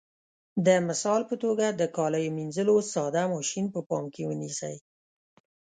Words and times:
د 0.65 0.67
مثال 0.87 1.21
په 1.29 1.35
توګه 1.43 1.65
د 1.79 1.81
کالیو 1.97 2.35
منځلو 2.37 2.75
ساده 2.93 3.23
ماشین 3.33 3.65
په 3.73 3.79
پام 3.89 4.05
کې 4.13 4.23
ونیسئ. 4.29 4.75